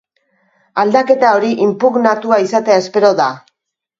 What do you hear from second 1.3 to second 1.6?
hori